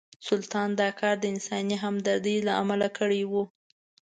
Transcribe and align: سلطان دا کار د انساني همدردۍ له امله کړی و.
سلطان 0.27 0.69
دا 0.81 0.89
کار 0.99 1.15
د 1.19 1.25
انساني 1.33 1.75
همدردۍ 1.83 2.37
له 2.47 2.51
امله 2.61 2.87
کړی 2.97 3.21
و. 3.31 3.33